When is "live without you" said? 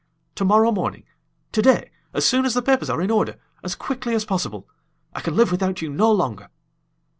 5.35-5.91